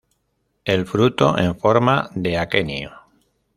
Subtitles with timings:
[0.65, 2.91] El fruto en forma de aquenio.